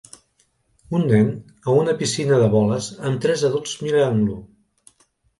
Un 0.99 1.03
nen 1.09 1.27
a 1.33 1.75
una 1.81 1.93
piscina 1.99 2.39
de 2.43 2.47
boles 2.53 2.87
amb 3.09 3.21
tres 3.27 3.43
adults 3.51 3.75
mirant-lo 3.83 4.39